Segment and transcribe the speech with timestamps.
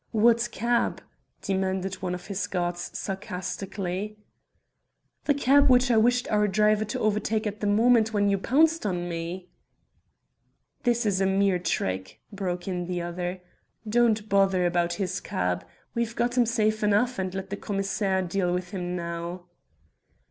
[0.13, 0.99] "What cab?"
[1.43, 4.17] demanded one of his guards sarcastically.
[5.25, 8.83] "The cab which I wished our driver to overtake at the moment when you pounced
[8.83, 9.51] on me."
[10.85, 13.41] "This is a mere trick," broke in the other.
[13.87, 15.67] "Don't bother about his cab.
[15.93, 19.43] We have got him safe enough, and let the commissaire deal with him now."